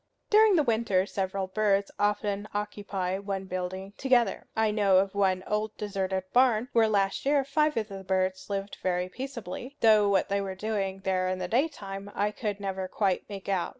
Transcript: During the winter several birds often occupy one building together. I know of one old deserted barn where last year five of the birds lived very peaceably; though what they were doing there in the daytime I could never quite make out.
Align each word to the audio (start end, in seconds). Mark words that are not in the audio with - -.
During 0.31 0.55
the 0.55 0.63
winter 0.63 1.05
several 1.05 1.45
birds 1.45 1.91
often 1.99 2.47
occupy 2.55 3.19
one 3.19 3.45
building 3.45 3.93
together. 3.97 4.47
I 4.55 4.71
know 4.71 4.97
of 4.97 5.13
one 5.13 5.43
old 5.45 5.77
deserted 5.77 6.23
barn 6.33 6.69
where 6.73 6.87
last 6.87 7.23
year 7.23 7.43
five 7.45 7.77
of 7.77 7.87
the 7.89 8.03
birds 8.03 8.49
lived 8.49 8.77
very 8.81 9.09
peaceably; 9.09 9.77
though 9.81 10.09
what 10.09 10.27
they 10.27 10.41
were 10.41 10.55
doing 10.55 11.01
there 11.01 11.27
in 11.29 11.37
the 11.37 11.47
daytime 11.47 12.09
I 12.15 12.31
could 12.31 12.59
never 12.59 12.87
quite 12.87 13.29
make 13.29 13.47
out. 13.47 13.69